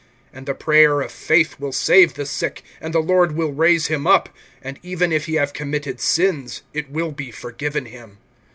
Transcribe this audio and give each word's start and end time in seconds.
(15)And 0.33 0.45
the 0.47 0.55
prayer 0.55 1.01
of 1.01 1.11
faith 1.11 1.59
will 1.59 1.71
save 1.71 2.15
the 2.15 2.25
sick, 2.25 2.63
and 2.81 2.91
the 2.91 2.97
Lord 2.99 3.33
will 3.33 3.51
raise 3.51 3.85
him 3.85 4.07
up; 4.07 4.29
and 4.63 4.79
even 4.81 5.13
if 5.13 5.25
he 5.27 5.35
have 5.35 5.53
committed 5.53 5.99
sins, 5.99 6.63
it 6.73 6.89
will 6.89 7.11
be 7.11 7.29
forgiven 7.29 7.85
him. 7.85 8.17